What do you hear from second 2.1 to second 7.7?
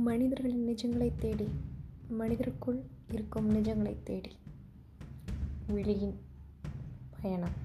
மனிதருக்குள் இருக்கும் நிஜங்களை தேடி. விழியின் பயணம்.